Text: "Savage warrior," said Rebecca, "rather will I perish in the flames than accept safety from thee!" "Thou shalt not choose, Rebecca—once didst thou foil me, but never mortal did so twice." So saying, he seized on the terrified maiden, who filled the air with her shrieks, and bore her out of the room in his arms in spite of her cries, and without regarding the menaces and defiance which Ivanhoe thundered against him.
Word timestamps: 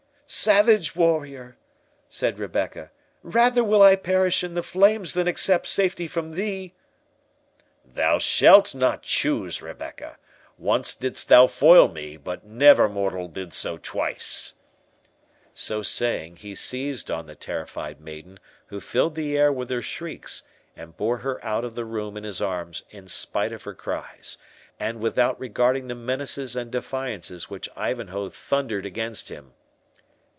"Savage 0.33 0.95
warrior," 0.95 1.57
said 2.09 2.39
Rebecca, 2.39 2.89
"rather 3.21 3.65
will 3.65 3.81
I 3.81 3.97
perish 3.97 4.45
in 4.45 4.53
the 4.53 4.63
flames 4.63 5.13
than 5.13 5.27
accept 5.27 5.67
safety 5.67 6.07
from 6.07 6.31
thee!" 6.35 6.73
"Thou 7.83 8.17
shalt 8.17 8.73
not 8.73 9.03
choose, 9.03 9.61
Rebecca—once 9.61 10.95
didst 10.95 11.27
thou 11.27 11.47
foil 11.47 11.89
me, 11.89 12.15
but 12.15 12.45
never 12.45 12.87
mortal 12.87 13.27
did 13.27 13.51
so 13.51 13.77
twice." 13.77 14.53
So 15.53 15.81
saying, 15.81 16.37
he 16.37 16.55
seized 16.55 17.11
on 17.11 17.25
the 17.25 17.35
terrified 17.35 17.99
maiden, 17.99 18.39
who 18.67 18.79
filled 18.79 19.15
the 19.15 19.37
air 19.37 19.51
with 19.51 19.69
her 19.69 19.81
shrieks, 19.81 20.43
and 20.77 20.95
bore 20.95 21.17
her 21.17 21.43
out 21.43 21.65
of 21.65 21.75
the 21.75 21.83
room 21.83 22.15
in 22.15 22.23
his 22.23 22.41
arms 22.41 22.83
in 22.89 23.09
spite 23.09 23.51
of 23.51 23.63
her 23.63 23.75
cries, 23.75 24.37
and 24.79 25.01
without 25.01 25.37
regarding 25.37 25.89
the 25.89 25.93
menaces 25.95 26.55
and 26.55 26.71
defiance 26.71 27.49
which 27.49 27.67
Ivanhoe 27.75 28.29
thundered 28.29 28.85
against 28.85 29.27
him. 29.27 29.55